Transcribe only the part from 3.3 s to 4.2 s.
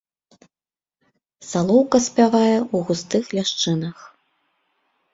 ляшчынах.